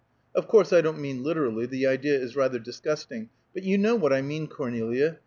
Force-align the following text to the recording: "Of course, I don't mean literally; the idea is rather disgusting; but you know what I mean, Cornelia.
"Of 0.33 0.47
course, 0.47 0.73
I 0.73 0.81
don't 0.81 0.97
mean 0.97 1.21
literally; 1.21 1.67
the 1.67 1.85
idea 1.85 2.17
is 2.19 2.35
rather 2.35 2.57
disgusting; 2.57 3.29
but 3.53 3.61
you 3.61 3.77
know 3.77 3.93
what 3.95 4.11
I 4.11 4.23
mean, 4.23 4.47
Cornelia. 4.47 5.19